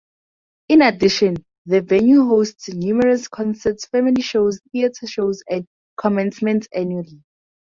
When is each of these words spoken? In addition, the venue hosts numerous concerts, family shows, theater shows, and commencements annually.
In 0.67 0.81
addition, 0.81 1.45
the 1.67 1.81
venue 1.81 2.23
hosts 2.25 2.69
numerous 2.69 3.27
concerts, 3.27 3.85
family 3.85 4.23
shows, 4.23 4.59
theater 4.71 5.05
shows, 5.05 5.43
and 5.47 5.67
commencements 5.95 6.67
annually. 6.73 7.21